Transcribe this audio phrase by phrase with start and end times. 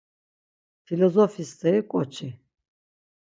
[0.85, 2.29] Filozofi steri ǩoçi...